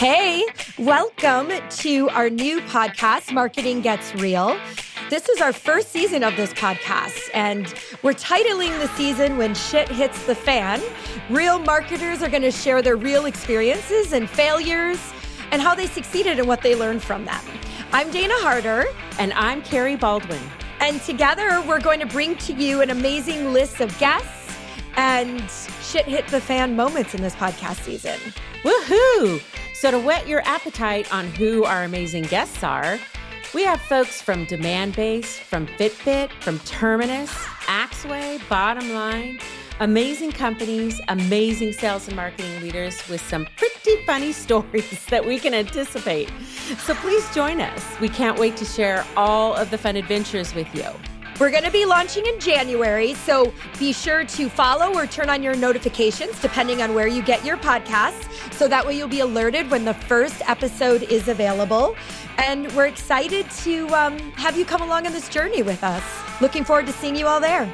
[0.00, 0.46] Hey,
[0.78, 4.58] welcome to our new podcast, Marketing Gets Real.
[5.10, 9.90] This is our first season of this podcast, and we're titling the season When Shit
[9.90, 10.80] Hits the Fan.
[11.28, 14.98] Real marketers are going to share their real experiences and failures
[15.50, 17.44] and how they succeeded and what they learned from them.
[17.92, 18.86] I'm Dana Harder.
[19.18, 20.40] And I'm Cari Baldwin.
[20.80, 24.56] And together, we're going to bring to you an amazing list of guests
[24.96, 25.42] and
[25.82, 28.18] shit hit the fan moments in this podcast season.
[28.62, 29.42] Woohoo!
[29.80, 32.98] So, to whet your appetite on who our amazing guests are,
[33.54, 37.30] we have folks from Demandbase, from Fitbit, from Terminus,
[37.64, 39.40] Axway, Bottomline,
[39.80, 45.54] amazing companies, amazing sales and marketing leaders with some pretty funny stories that we can
[45.54, 46.30] anticipate.
[46.80, 47.82] So, please join us.
[48.00, 50.90] We can't wait to share all of the fun adventures with you.
[51.40, 55.42] We're going to be launching in January, so be sure to follow or turn on
[55.42, 58.30] your notifications depending on where you get your podcasts.
[58.52, 61.96] So that way you'll be alerted when the first episode is available.
[62.36, 66.04] And we're excited to um, have you come along on this journey with us.
[66.42, 67.72] Looking forward to seeing you all there.